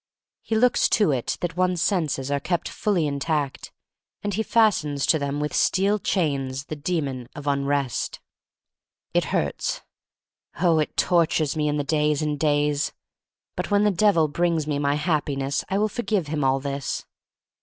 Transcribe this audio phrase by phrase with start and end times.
[0.41, 3.71] He looks to it that one's senses are kept fully intact,
[4.23, 8.19] and he fastens to them with steel chains the Demon of Unrest.
[9.13, 9.81] It hurts—
[10.59, 12.93] oh, it tortures me in the days and days!
[13.55, 17.05] But when the Devil brings me my Happiness I will forgive him all this.